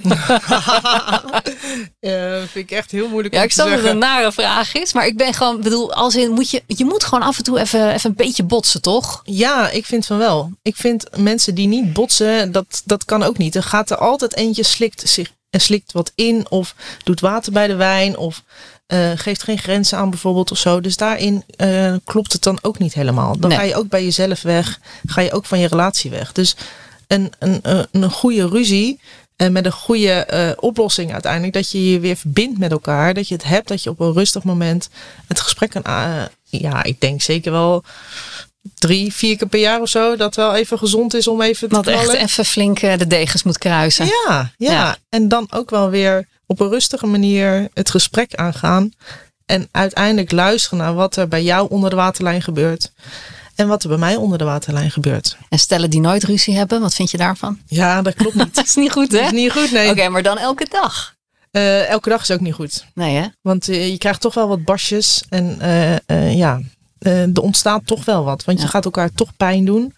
[2.00, 4.74] Eh, vind ik echt heel moeilijk Ja, om ik snap dat het een nare vraag
[4.74, 7.44] is, maar ik ben gewoon, bedoel, als in, moet je, je moet gewoon af en
[7.44, 9.20] toe even, even een beetje botsen, toch?
[9.24, 10.50] Ja, ik vind van wel.
[10.62, 13.54] Ik vind mensen die niet botsen, dat, dat kan ook niet.
[13.54, 17.66] Er gaat er altijd eentje slikt zich en slikt wat in of doet water bij
[17.66, 18.42] de wijn of
[18.86, 20.80] eh, geeft geen grenzen aan bijvoorbeeld of zo.
[20.80, 23.38] Dus daarin eh, klopt het dan ook niet helemaal.
[23.38, 23.58] Dan Nee.
[23.58, 26.32] ga je ook bij jezelf weg, ga je ook van je relatie weg.
[26.32, 26.56] Dus
[27.06, 29.00] een, een, een, een goede ruzie
[29.36, 33.28] en met een goede eh, oplossing uiteindelijk, dat je je weer verbindt met elkaar, dat
[33.28, 34.88] je het hebt, dat je op een rustig moment
[35.28, 35.84] het gesprek kan.
[35.86, 37.84] aan- ja, ik denk zeker wel
[38.74, 40.16] drie, vier keer per jaar of zo.
[40.16, 43.42] Dat wel even gezond is om even te Dat echt even flink eh, de degens
[43.42, 44.06] moet kruisen.
[44.06, 44.96] Ja, ja, Ja.
[45.08, 48.90] En dan ook wel weer op een rustige manier het gesprek aangaan.
[49.46, 52.92] En uiteindelijk luisteren naar wat er bij jou onder de waterlijn gebeurt.
[53.56, 55.36] En wat er bij mij onder de waterlijn gebeurt.
[55.48, 57.58] En stellen die nooit ruzie hebben, wat vind je daarvan?
[57.66, 58.54] Ja, dat klopt niet.
[58.54, 59.18] Dat is niet goed, hè?
[59.18, 59.90] Dat is niet goed, nee.
[59.90, 61.14] Oké, maar dan elke dag.
[61.50, 62.84] Eh, elke dag is ook niet goed.
[62.94, 63.26] Nee, hè?
[63.40, 65.22] Want eh, je krijgt toch wel wat basjes.
[65.28, 65.60] En
[66.06, 66.60] eh, ja,
[66.98, 68.44] er ontstaat toch wel wat.
[68.44, 69.94] Want je gaat elkaar toch pijn doen.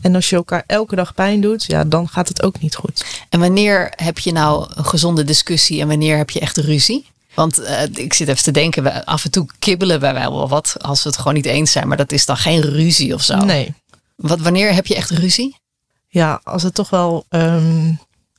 [0.00, 3.04] En als je elkaar elke dag pijn doet, ja, dan gaat het ook niet goed.
[3.28, 7.06] En wanneer heb je nou een gezonde discussie en wanneer heb je echt ruzie?
[7.36, 10.74] Want eh, ik zit even te denken, we, af en toe kibbelen wij wel wat
[10.78, 11.88] als we het gewoon niet eens zijn.
[11.88, 13.36] Maar dat is dan geen ruzie of zo.
[13.36, 13.74] Nee.
[14.16, 15.56] Wat, wanneer heb je echt ruzie?
[16.08, 17.92] Ja, als het toch wel ehm,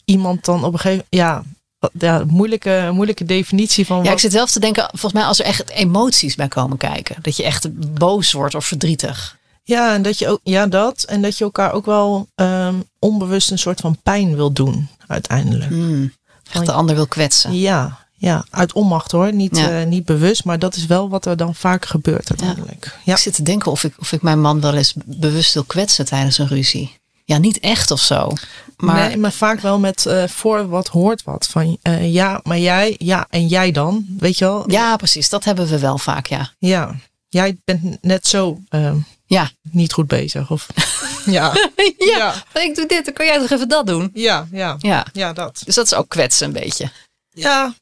[0.06, 1.44] iemand dan op een gegeven ja,
[1.80, 4.12] wat- ja, moeilijke, moeilijke definitie van Ja, wat.
[4.12, 7.16] ik zit zelf te denken, volgens mij als er echt emoties bij komen kijken.
[7.22, 9.38] Dat je echt boos wordt of verdrietig.
[9.64, 11.04] Ja, en dat je ook, ja, dat.
[11.04, 15.70] En dat je elkaar ook wel ehm, onbewust een soort van pijn wil doen, uiteindelijk.
[15.70, 16.14] Hmm.
[16.52, 17.54] Echt de ander wil kwetsen.
[17.58, 19.34] Ja, ja, uit onmacht hoor.
[19.34, 19.80] Niet, Ja.
[19.80, 22.98] eh, niet bewust, maar dat is wel wat er dan vaak gebeurt uiteindelijk.
[23.04, 23.14] Ja.
[23.14, 26.06] Ik zit te denken of ik, of ik mijn man wel eens bewust wil kwetsen
[26.06, 26.96] tijdens een ruzie.
[27.26, 28.32] Ja, niet echt of zo.
[28.78, 31.48] Maar Nee, maar vaak wel met eh, voor wat hoort wat.
[31.48, 34.06] Van eh, ja, maar jij, ja, en jij dan?
[34.20, 34.72] Weet je wel?
[34.72, 35.30] ja, precies.
[35.30, 36.50] Dat hebben we wel vaak, ja.
[36.60, 36.96] Ja,
[37.30, 39.50] jij bent net zo ehm, Ja.
[39.72, 40.52] niet goed bezig.
[40.52, 40.68] Of,
[41.26, 41.54] ja.
[41.98, 44.10] ja, Ik doe dit, dan kan jij toch even dat doen?
[44.14, 45.06] ja, ja, Ja.
[45.14, 45.62] ja, dat.
[45.66, 46.90] Dus dat is ook kwetsen een beetje.
[47.32, 47.74] Ja,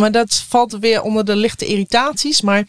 [0.00, 2.40] maar dat valt weer onder de lichte irritaties.
[2.40, 2.64] Maar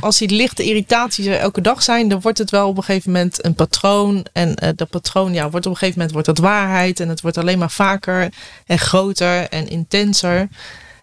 [0.00, 3.12] als die lichte irritaties er elke dag zijn, dan wordt het wel op een gegeven
[3.12, 4.26] moment een patroon.
[4.32, 7.00] En eh, dat patroon ja, wordt op een gegeven moment wordt dat waarheid.
[7.00, 8.32] En het wordt alleen maar vaker
[8.66, 10.48] en groter en intenser.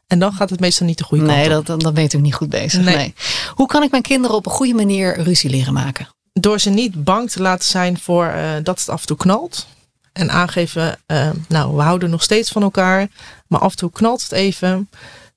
[0.08, 1.52] En dan gaat het meestal niet de goede kant Nee, op.
[1.52, 2.82] dat, dan, dan ben je natuurlijk niet goed bezig.
[2.84, 2.96] Nee.
[2.96, 3.14] Nee.
[3.54, 6.08] Hoe kan ik mijn kinderen op een goede manier ruzie leren maken?
[6.34, 9.68] Door ze niet bang te laten zijn voor eh, dat het af en toe knalt.
[10.14, 13.08] En aangeven, eh, nou, we houden nog steeds van elkaar.
[13.48, 14.90] Maar af en toe knalt het even.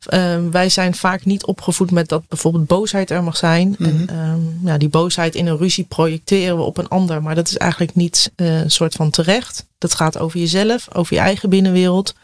[0.09, 3.77] Eh, wij zijn vaak niet opgevoed met dat bijvoorbeeld boosheid er mag zijn.
[3.79, 7.23] En ehm, ja, die boosheid in een ruzie projecteren we op een ander.
[7.23, 9.66] Maar dat is eigenlijk niet eh, een soort van terecht.
[9.79, 12.14] Dat gaat over jezelf, over je eigen binnenwereld.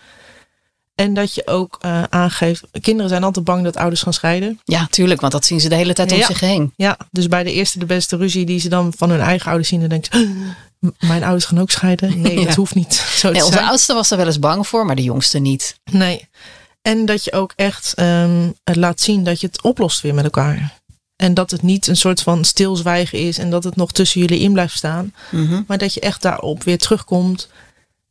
[0.94, 4.60] En dat je ook eh, aangeeft, kinderen zijn altijd bang dat ouders gaan scheiden.
[4.64, 6.26] Ja, tuurlijk, want dat zien ze de hele tijd om Ja.
[6.26, 6.72] zich heen.
[6.76, 9.68] Ja, dus bij de eerste de beste ruzie die ze dan van hun eigen ouders
[9.68, 10.34] zien, dan denkt ze,
[10.78, 12.20] "M- mijn ouders gaan ook scheiden.
[12.20, 12.44] Nee, Ja.
[12.46, 13.66] dat hoeft niet zo Nee, onze zijn.
[13.68, 15.76] oudste was er wel eens bang voor, maar de jongste niet.
[15.90, 16.28] Nee.
[16.86, 17.94] En dat je ook echt
[18.64, 20.82] het laat zien dat je het oplost weer met elkaar.
[21.16, 24.38] En dat het niet een soort van stilzwijgen is en dat het nog tussen jullie
[24.38, 25.14] in blijft staan.
[25.30, 25.62] Mhm.
[25.66, 27.48] Maar dat je echt daarop weer terugkomt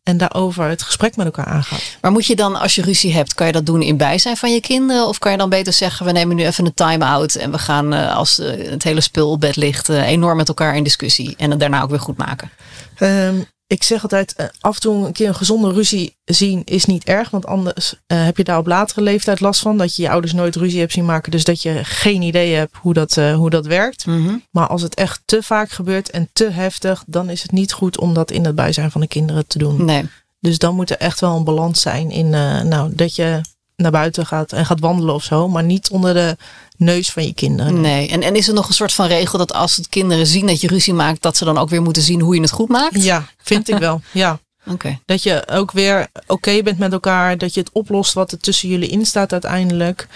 [0.04, 1.98] en daarover het gesprek met elkaar aangaat.
[2.02, 4.54] Maar moet je dan, als je ruzie hebt, kan je dat doen in bijzijn van
[4.54, 5.08] je kinderen?
[5.08, 7.94] Of kan je dan beter zeggen, we nemen nu even een time-out en we gaan,
[7.94, 11.36] eh, als eh, het hele spul op bed ligt, eh, enorm met elkaar in discussie.
[11.38, 12.52] En het daarna ook weer goed maken.
[12.96, 13.36] Ehm,
[13.68, 17.04] ik zeg altijd, eh, af en toe een keer een gezonde ruzie zien is niet
[17.04, 17.30] erg.
[17.30, 19.78] Want anders eh, heb je daar op latere leeftijd last van.
[19.78, 21.32] Dat je je ouders nooit ruzie hebt zien maken.
[21.32, 24.06] Dus dat je geen idee hebt hoe dat, eh, hoe dat werkt.
[24.06, 24.36] Mhm.
[24.52, 27.04] Maar als het echt te vaak gebeurt en te heftig.
[27.08, 29.86] Dan is het niet goed om dat in het bijzijn van de kinderen te doen.
[29.86, 30.06] Nee.
[30.40, 32.30] Dus dan moet er echt wel een balans zijn in
[32.68, 33.42] nou, dat je
[33.76, 35.48] naar buiten gaat en gaat wandelen of zo.
[35.48, 36.38] Maar niet onder de
[36.78, 37.82] neus van je kinderen.
[37.82, 38.10] Nee.
[38.10, 40.62] En, en is er nog een soort van regel dat als het kinderen zien dat
[40.62, 43.04] je ruzie maakt, dat ze dan ook weer moeten zien hoe je het goed maakt?
[43.04, 44.02] Ja, vind ik wel.
[44.12, 44.40] Ja.
[44.72, 45.00] Oké.
[45.06, 47.38] Dat je ook weer oké bent met elkaar.
[47.38, 50.08] Dat je het oplost wat er tussen jullie in staat uiteindelijk.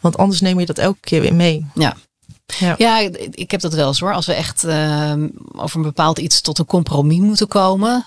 [0.00, 1.66] Want anders neem je dat elke keer weer mee.
[1.74, 1.96] Ja.
[2.58, 2.74] Ja.
[2.78, 2.98] Ja,
[3.30, 4.12] ik, heb dat wel eens hoor.
[4.12, 8.06] Als we echt ehm, over een bepaald iets tot een compromis moeten komen.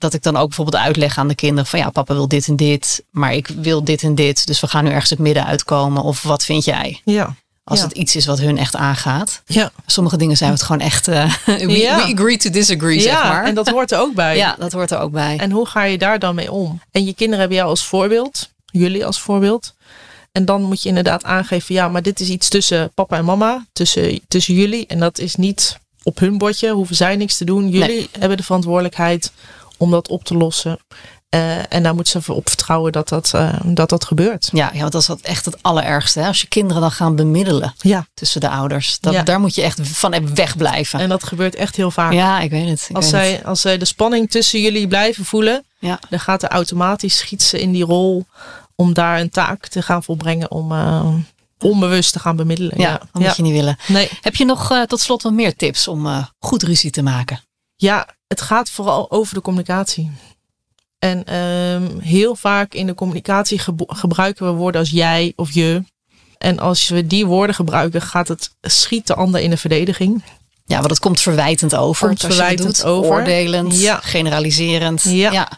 [0.00, 2.56] Dat ik dan ook bijvoorbeeld uitleg aan de kinderen van ja, papa wil dit en
[2.56, 4.46] dit, maar ik wil dit en dit.
[4.46, 6.02] Dus we gaan nu ergens het midden uitkomen.
[6.02, 7.00] Of wat vind jij?
[7.04, 7.34] Ja.
[7.64, 7.84] Als Ja.
[7.84, 9.42] het iets is wat hun echt aangaat.
[9.46, 9.70] Ja.
[9.86, 11.08] Sommige dingen zijn we het gewoon echt.
[11.08, 11.96] eh, we, Ja.
[12.06, 13.44] we agree to disagree, zeg ja, maar.
[13.44, 14.36] en dat hoort er ook bij.
[14.36, 15.36] ja, dat hoort er ook bij.
[15.38, 16.80] En hoe ga je daar dan mee om?
[16.90, 18.50] En je kinderen hebben jou als voorbeeld.
[18.66, 19.74] Jullie als voorbeeld.
[20.32, 21.74] En dan moet je inderdaad aangeven.
[21.74, 23.66] Ja, maar dit is iets tussen papa en mama.
[23.72, 24.86] Tussen, tussen jullie.
[24.86, 26.70] En dat is niet op hun bordje.
[26.70, 27.68] Hoeven zij niks te doen.
[27.68, 29.32] Jullie hebben de verantwoordelijkheid
[29.80, 30.78] om dat op te lossen.
[31.28, 34.48] Eh, en daar moeten ze op vertrouwen dat dat, eh, dat, dat gebeurt.
[34.52, 36.20] Ja, ja, want dat is wat echt het allerergste.
[36.20, 36.26] Hè?
[36.26, 38.98] Als je kinderen dan gaan bemiddelen Ja, tussen de ouders.
[39.00, 39.22] Dat, Ja.
[39.22, 41.00] Daar moet je echt van wegblijven.
[41.00, 42.12] en dat gebeurt echt heel vaak.
[42.12, 42.86] Ja, ik weet het.
[42.88, 43.30] ik Als weet het.
[43.30, 45.98] zij, als zij de spanning tussen jullie blijven voelen, Ja.
[46.08, 48.26] dan gaat er automatisch schiet ze in die rol
[48.74, 51.14] om daar een taak te gaan volbrengen om eh,
[51.58, 52.80] onbewust te gaan bemiddelen.
[52.80, 53.76] Ja, dat moet je niet willen.
[53.86, 54.08] Nee.
[54.20, 57.40] Heb je nog tot slot wat meer tips om goed ruzie te maken?
[57.80, 60.10] Ja, het gaat vooral over de communicatie.
[60.98, 65.82] En ehm, heel vaak in de communicatie gebruiken we woorden als jij of je.
[66.38, 70.22] En als we die woorden gebruiken, gaat het schiet de ander in de verdediging.
[70.64, 72.06] Ja, want het komt verwijtend over.
[72.06, 72.84] Komt verwijtend doet.
[72.84, 73.12] over.
[73.12, 74.00] Oordelend, Ja.
[74.02, 75.02] generaliserend.
[75.02, 75.32] Ja.
[75.32, 75.48] ja.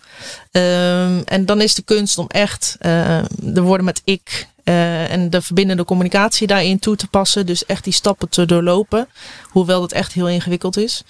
[0.50, 5.30] Ehm, en dan is de kunst om echt eh, de woorden met ik eh, en
[5.30, 7.46] de verbindende communicatie daarin toe te passen.
[7.46, 9.08] Dus echt die stappen te doorlopen.
[9.48, 11.02] Hoewel dat echt heel ingewikkeld is.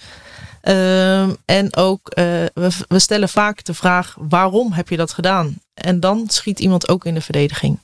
[0.63, 5.55] Ehm, en ook, eh, we, we stellen vaak de vraag: waarom heb je dat gedaan?
[5.73, 7.79] En dan schiet iemand ook in de verdediging.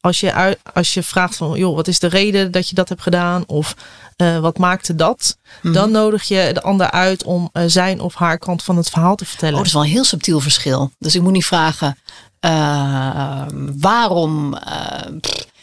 [0.00, 2.88] Als je, uit, als je vraagt van, joh, wat is de reden dat je dat
[2.88, 3.44] hebt gedaan?
[3.46, 3.76] Of
[4.16, 5.38] eh, wat maakte dat?
[5.62, 5.72] Mhm.
[5.72, 9.16] Dan nodig je de ander uit om eh, zijn of haar kant van het verhaal
[9.16, 9.54] te vertellen.
[9.54, 10.90] Oh, dat is wel een heel subtiel verschil.
[10.98, 11.98] Dus ik moet niet vragen
[12.40, 13.46] eh,
[13.78, 14.58] waarom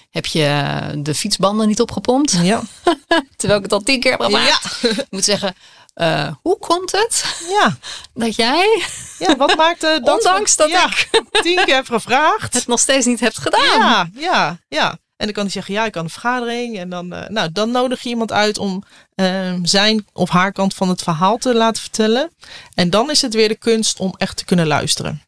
[0.09, 2.31] heb je de fietsbanden niet opgepompt?
[2.41, 2.61] Ja.
[3.37, 4.83] Terwijl ik het al tien keer heb gevraagd.
[4.83, 5.55] Ik moet zeggen,
[5.95, 7.77] eh, hoe komt het Ja.
[8.25, 8.83] dat jij
[9.19, 10.17] Ja, wat maakte dat?
[10.17, 10.89] Ondanks dat ja,
[11.43, 12.53] tien keer heb gevraagd.
[12.53, 13.79] het nog steeds niet hebt gedaan?
[13.79, 14.97] Ja, ja, ja.
[15.17, 16.79] En dan kan hij zeggen, ja, ik kan een vergadering.
[16.79, 18.83] En dan, eh, nou, dan nodig je iemand uit om
[19.15, 22.31] eh, zijn of haar kant van het verhaal te laten vertellen.
[22.73, 25.21] En dan is het weer de kunst om echt te kunnen luisteren.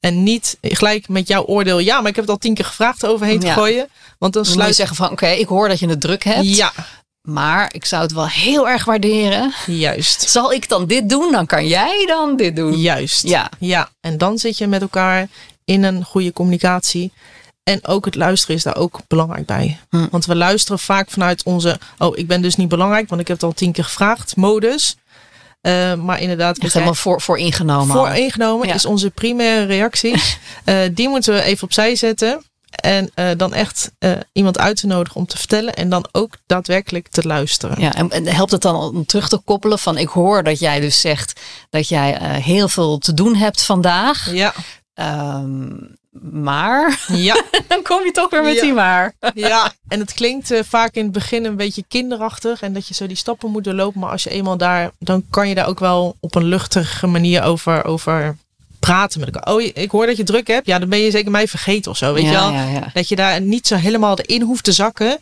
[0.00, 3.06] En niet gelijk met jouw oordeel, ja, maar ik heb het al tien keer gevraagd
[3.06, 3.88] overheen te gooien.
[4.18, 6.24] Want dan Dan moet je sluit zeggen van oké, ik hoor dat je het druk
[6.24, 6.56] hebt.
[6.56, 6.72] Ja,
[7.28, 9.52] Maar ik zou het wel heel erg waarderen.
[9.66, 10.30] juist.
[10.30, 11.32] Zal ik dan dit doen?
[11.32, 12.76] Dan kan jij dan dit doen.
[12.80, 13.26] Juist.
[13.28, 13.50] Ja.
[13.58, 15.28] Ja, en dan zit je met elkaar
[15.64, 17.12] in een goede communicatie.
[17.62, 19.78] En ook het luisteren is daar ook belangrijk bij.
[19.90, 20.06] Hm.
[20.10, 23.36] Want we luisteren vaak vanuit onze, oh, ik ben dus niet belangrijk, want ik heb
[23.36, 24.96] het al tien keer gevraagd, modus.
[25.60, 27.96] Eh, maar inderdaad, Echt helemaal voor, voor ingenomen.
[27.96, 28.74] voor ingenomen Ja.
[28.74, 30.14] is onze primaire reactie.
[30.64, 32.42] Eh, die moeten we even opzij zetten.
[32.70, 35.74] En eh, dan echt eh, iemand uit te nodigen om te vertellen.
[35.74, 37.80] En dan ook daadwerkelijk te luisteren.
[37.80, 40.80] Ja, en, en helpt het dan om terug te koppelen van ik hoor dat jij
[40.80, 44.32] dus zegt dat jij eh, heel veel te doen hebt vandaag.
[44.32, 44.54] Ja,
[44.94, 45.68] Ehm,
[46.20, 48.60] maar ja, dan kom je toch weer met Ja.
[48.60, 49.12] die maar.
[49.34, 49.72] ja.
[49.88, 52.62] En het klinkt vaak in het begin een beetje kinderachtig.
[52.62, 54.00] En dat je zo die stappen moet doorlopen.
[54.00, 57.42] Maar als je eenmaal daar, dan kan je daar ook wel op een luchtige manier
[57.42, 58.36] over, over
[58.78, 59.54] praten met elkaar.
[59.54, 60.66] Oh, ik hoor dat je druk hebt.
[60.66, 62.12] Ja, dan ben je zeker mij vergeten of zo.
[62.12, 62.50] Weet ja, je wel?
[62.50, 62.90] ja, ja.
[62.92, 65.18] Dat je daar niet zo helemaal in hoeft te zakken.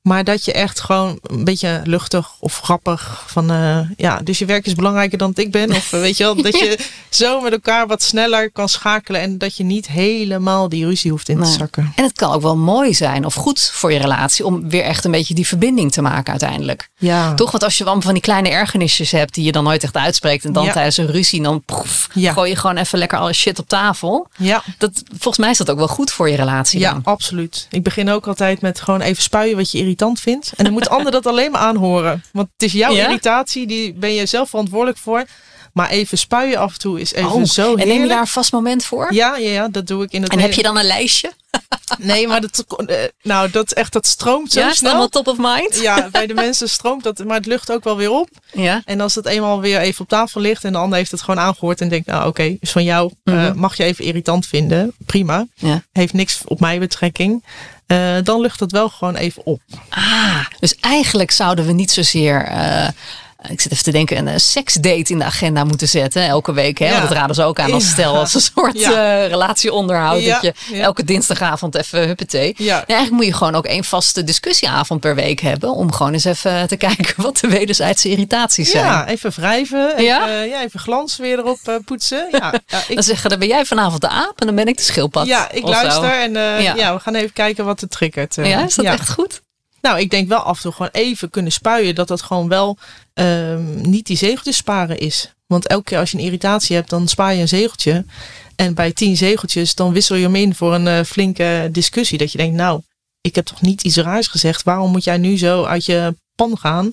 [0.00, 4.44] Maar dat je echt gewoon een beetje luchtig of grappig van eh, ja, dus je
[4.44, 5.70] werk is belangrijker dan ik ben.
[5.70, 6.78] Of eh, weet je wel, dat je
[7.10, 11.28] zo met elkaar wat sneller kan schakelen en dat je niet helemaal die ruzie hoeft
[11.28, 11.52] in te Nee.
[11.52, 11.92] zakken.
[11.96, 15.04] En het kan ook wel mooi zijn of goed voor je relatie om weer echt
[15.04, 16.88] een beetje die verbinding te maken uiteindelijk.
[16.98, 17.34] Ja.
[17.34, 17.50] Toch?
[17.50, 20.44] Want als je allemaal van die kleine ergernisjes hebt die je dan nooit echt uitspreekt
[20.44, 20.72] en dan Ja.
[20.72, 22.32] tijdens een ruzie dan proef, Ja.
[22.32, 24.26] gooi je gewoon even lekker alle shit op tafel.
[24.36, 24.62] Ja.
[24.78, 27.00] Dat, volgens mij is dat ook wel goed voor je relatie Ja, dan.
[27.04, 27.66] absoluut.
[27.70, 30.52] Ik begin ook altijd met gewoon even spuien wat je irritant vindt.
[30.56, 32.22] En dan moet de ander dat alleen maar aanhoren.
[32.32, 33.04] Want het is jouw Ja?
[33.06, 35.24] irritatie, die ben je zelf verantwoordelijk voor.
[35.72, 38.26] Maar even spuien af en toe is even Oh, zo en neem je daar een
[38.26, 39.14] vast moment voor?
[39.14, 41.32] Ja, ja, ja, dat doe ik in het En heb je dan een lijstje?
[41.98, 44.90] Nee, maar dat, eh, nou, dat echt, dat stroomt zo ja, snel.
[44.90, 45.80] allemaal top of mind?
[45.80, 48.28] Ja, bij de mensen stroomt dat, maar het lucht ook wel weer op.
[48.52, 48.82] Ja.
[48.84, 51.40] En als het eenmaal weer even op tafel ligt en de ander heeft het gewoon
[51.40, 53.58] aangehoord en denkt, nou oké, is van jou, eh, Mhm.
[53.58, 55.46] mag je even irritant vinden, prima.
[55.54, 55.82] ja.
[55.92, 57.44] Heeft niks op mij betrekking.
[57.90, 59.60] Eh, dan lucht het wel gewoon even op.
[59.88, 62.44] Ah, dus eigenlijk zouden we niet zozeer.
[62.44, 62.88] eh,
[63.48, 66.78] ik zit even te denken, een eh, seksdate in de agenda moeten zetten elke week.
[66.78, 66.84] Hè?
[66.86, 66.92] Ja.
[66.96, 68.90] Want dat raden ze ook aan als stel, als een soort Ja.
[69.22, 70.22] eh, relatieonderhoud.
[70.22, 72.54] Ja, Dat je elke dinsdagavond even huppatee.
[72.56, 72.74] Ja.
[72.86, 75.70] Eigenlijk moet je gewoon ook één vaste discussieavond per week hebben.
[75.74, 78.84] Om gewoon eens even te kijken wat de wederzijdse irritaties zijn.
[78.84, 80.62] Ja, even wrijven, even, Ja?
[80.62, 82.28] even glans weer erop eh, poetsen.
[82.40, 82.52] Ja,
[82.88, 85.26] ik, Dan zeggen, dan ben jij vanavond de aap en dan ben ik de schildpad.
[85.26, 85.68] ja, ik zo.
[85.68, 86.94] luister en eh, Ja.
[86.94, 88.38] we gaan even kijken wat het triggert.
[88.38, 88.48] eh.
[88.50, 89.42] Ja, is dat echt goed?
[89.80, 91.94] Nou, ik denk wel af en toe gewoon even kunnen spuien.
[91.94, 92.78] Dat dat gewoon wel
[93.14, 95.34] ehm, niet die zegeltjes sparen is.
[95.46, 98.04] Want elke keer als je een irritatie hebt, dan spaar je een zegeltje.
[98.56, 102.18] En bij tien zegeltjes, dan wissel je hem in voor een eh, flinke discussie.
[102.18, 102.80] Dat je denkt, nou,
[103.20, 104.62] ik heb toch niet iets raars gezegd.
[104.62, 106.14] Waarom moet jij nu zo uit je
[106.48, 106.88] pan gaan?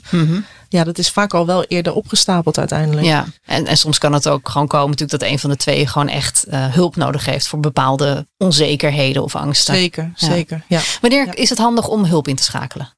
[0.69, 3.05] Ja, dat is vaak al wel eerder opgestapeld uiteindelijk.
[3.05, 5.87] Ja, en, en soms kan het ook gewoon komen natuurlijk dat een van de twee
[5.87, 9.75] gewoon echt eh, hulp nodig heeft voor bepaalde onzekerheden of angsten.
[9.75, 10.27] Zeker, Ja.
[10.27, 10.63] zeker.
[10.67, 10.81] Ja.
[11.01, 11.35] Wanneer Ja.
[11.35, 12.93] is het handig om hulp in te schakelen?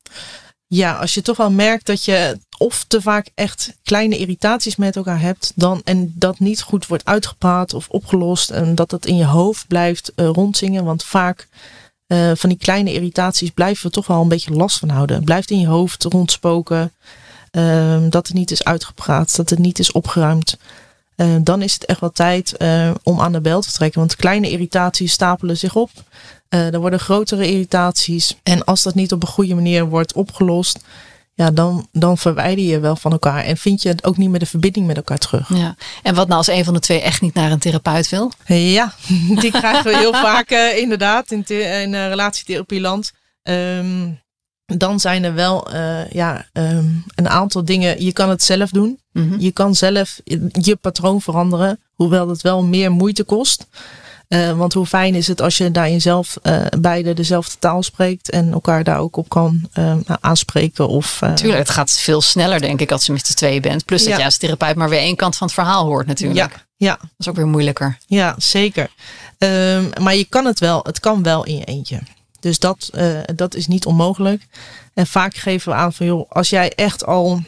[0.68, 4.96] Ja, als je toch wel merkt dat je of te vaak echt kleine irritaties met
[4.96, 9.16] elkaar hebt, dan en dat niet goed wordt uitgepraat of opgelost en dat het in
[9.16, 10.84] je hoofd blijft eh, rondzingen.
[10.84, 11.48] Want vaak
[12.10, 15.24] eh, van die kleine irritaties blijven we toch wel een beetje last van houden.
[15.24, 16.92] Blijft in je hoofd rondspoken.
[17.52, 20.58] ehm, dat het niet is uitgepraat, dat het niet is opgeruimd.
[21.16, 24.00] Eh, dan is het echt wel tijd eh, om aan de bel te trekken.
[24.00, 25.90] Want kleine irritaties stapelen zich op.
[26.50, 28.38] Er worden grotere irritaties.
[28.44, 30.80] En als dat niet op een goede manier wordt opgelost,
[31.40, 33.44] ja, dan, dan verwijder je wel van elkaar.
[33.44, 35.50] En vind je het ook niet meer de verbinding met elkaar terug.
[35.54, 35.76] Ja.
[36.04, 38.32] En wat nou als een van de twee echt niet naar een therapeut wil?
[38.46, 38.94] Ja,
[39.42, 43.12] die krijgen we heel vaak eh, inderdaad in, in eh, relatietherapieland.
[43.44, 44.10] Ehm,
[44.66, 48.04] dan zijn er wel uh, ja, um, een aantal dingen.
[48.04, 49.00] Je kan het zelf doen.
[49.12, 49.40] Mhm.
[49.40, 50.20] Je kan zelf
[50.52, 53.68] je patroon veranderen, hoewel dat wel meer moeite kost.
[54.30, 58.30] Uh, want hoe fijn is het als je daar jezelf uh, beide dezelfde taal spreekt
[58.30, 60.88] en elkaar daar ook op kan uh, aanspreken.
[60.88, 63.86] Of, Tuurlijk, het gaat veel sneller denk ik als je met z'n tweeën bent.
[63.86, 64.18] Plus dat Ja.
[64.18, 66.52] je als therapeut maar weer één kant van het verhaal hoort natuurlijk.
[66.54, 67.98] Ja, ja, Dat is ook weer moeilijker.
[68.08, 68.90] ja, zeker.
[69.38, 72.00] Um, maar je kan het wel, het kan wel in je eentje.
[72.40, 72.90] Dus dat,
[73.36, 74.48] dat is niet onmogelijk.
[74.94, 77.42] En vaak geven we aan van joh, als jij echt al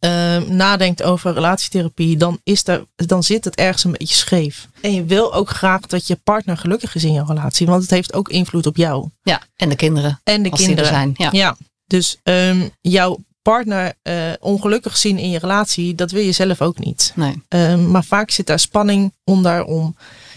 [0.00, 4.68] uh, nadenkt over relatietherapie, dan, is er, dan zit het ergens een beetje scheef.
[4.80, 7.90] En je wil ook graag dat je partner gelukkig is in je relatie, want het
[7.90, 9.08] heeft ook invloed op jou.
[9.22, 10.20] Ja, en de kinderen.
[10.24, 10.86] En de er kinderen.
[10.86, 11.14] zijn.
[11.16, 11.28] Ja.
[11.32, 11.56] Ja,
[11.86, 16.78] dus um, jouw partner uh, ongelukkig zien in je relatie, dat wil je zelf ook
[16.78, 17.12] niet.
[17.14, 17.42] Nee.
[17.48, 19.96] Um, maar vaak zit daar spanning onder om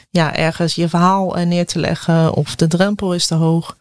[0.10, 3.78] ja, ergens je verhaal uh, neer te leggen of de drempel is te hoog.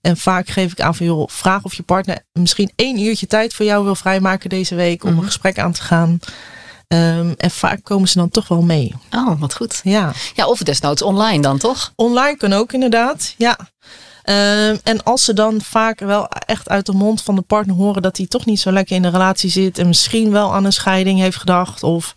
[0.00, 3.54] En vaak geef ik aan van joh, vraag of je partner misschien één uurtje tijd
[3.54, 5.18] voor jou wil vrijmaken deze week om Mhm.
[5.18, 6.18] een gesprek aan te gaan.
[6.88, 8.94] Um, en vaak komen ze dan toch wel mee.
[9.10, 9.80] Oh, wat goed.
[9.84, 11.92] Ja, Ja, of desnoods online dan toch?
[11.96, 13.34] online kan ook inderdaad.
[13.38, 13.58] Ja.
[14.24, 18.02] Um, en als ze dan vaak wel echt uit de mond van de partner horen
[18.02, 20.72] dat hij toch niet zo lekker in de relatie zit en misschien wel aan een
[20.72, 21.82] scheiding heeft gedacht.
[21.82, 22.14] Of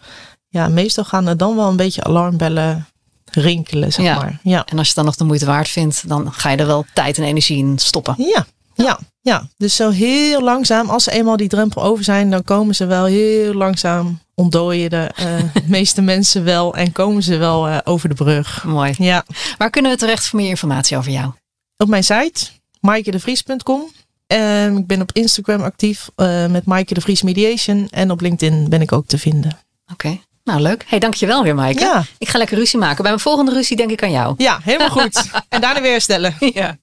[0.48, 2.88] ja, meestal gaan er dan wel een beetje alarmbellen
[3.36, 4.16] rinkelen, zeg Ja.
[4.16, 4.40] maar.
[4.44, 4.66] Ja.
[4.66, 6.86] En als je het dan nog de moeite waard vindt, dan ga je er wel
[6.94, 8.16] tijd en energie in stoppen.
[8.18, 9.48] Ja, ja, ja.
[9.58, 13.06] Dus zo heel langzaam, als ze eenmaal die drempel over zijn, dan komen ze wel
[13.06, 15.12] heel langzaam, ontdooien de
[15.56, 18.64] uh, meeste mensen wel en komen ze wel uh, over de brug.
[18.64, 18.94] Mooi.
[18.98, 19.26] Ja,
[19.58, 21.32] Waar kunnen we terecht voor meer informatie over jou?
[21.78, 22.46] op mijn site,
[22.80, 23.82] maaikedevries.com.
[24.28, 28.70] Um, ik ben op Instagram actief uh, met Maaike de Vries Mediation en op LinkedIn
[28.70, 29.58] ben ik ook te vinden.
[29.92, 30.20] Oké.
[30.44, 30.84] Nou, leuk.
[30.88, 31.80] Hey, dankjewel weer, Maaike.
[31.80, 32.04] Ja.
[32.18, 32.98] Ik ga lekker ruzie maken.
[32.98, 34.34] Bij mijn volgende ruzie denk ik aan jou.
[34.38, 35.30] Ja, helemaal goed.
[35.50, 36.36] en daarna weer herstellen.
[36.40, 36.78] Ja.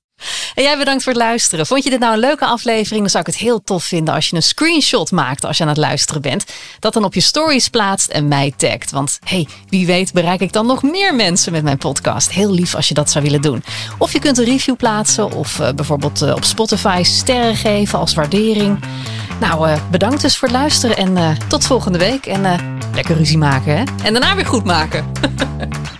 [0.55, 1.67] En jij bedankt voor het luisteren.
[1.67, 3.01] Vond je dit nou een leuke aflevering?
[3.01, 5.69] Dan zou ik het heel tof vinden als je een screenshot maakt als je aan
[5.69, 6.45] het luisteren bent.
[6.79, 8.91] Dat dan op je stories plaatst en mij tagt.
[8.91, 12.31] Want hey, wie weet bereik ik dan nog meer mensen met mijn podcast.
[12.31, 13.65] Heel lief als je dat zou willen doen.
[13.99, 18.15] Of je kunt een review plaatsen of uh, bijvoorbeeld uh, op Spotify sterren geven als
[18.15, 18.79] waardering.
[19.41, 22.27] Nou, uh, bedankt dus voor het luisteren en tot volgende week.
[22.27, 22.43] En
[22.95, 23.83] lekker ruzie maken, hè?
[24.03, 25.07] En daarna weer goed maken.